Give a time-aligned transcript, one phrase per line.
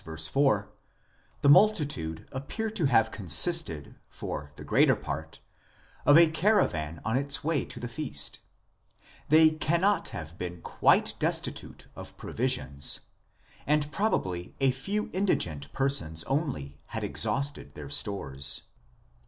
[0.03, 0.67] 4,
[1.43, 5.41] the multitude appear to have consisted for the greater part
[6.07, 8.39] of a caravan on its way to the feast,
[9.29, 13.01] they cannot have been quite destitute of provisions,
[13.67, 18.61] and prob ably a few indigent persons only had exhausted their stores.